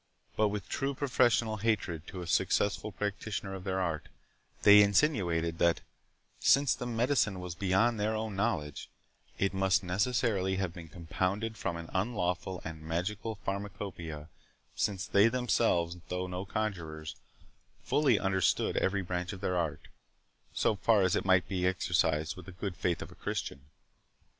[0.35, 4.09] But with the true professional hatred to a successful practitioner of their art,
[4.63, 5.81] they insinuated that,
[6.39, 8.89] since the medicine was beyond their own knowledge,
[9.37, 14.27] it must necessarily have been compounded from an unlawful and magical pharmacopeia;
[14.75, 17.15] since they themselves, though no conjurors,
[17.83, 19.87] fully understood every branch of their art,
[20.51, 23.65] so far as it might be exercised with the good faith of a Christian.